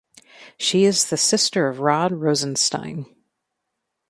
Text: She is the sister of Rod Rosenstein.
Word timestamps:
She 0.57 0.85
is 0.85 1.11
the 1.11 1.15
sister 1.15 1.67
of 1.67 1.77
Rod 1.79 2.11
Rosenstein. 2.11 3.05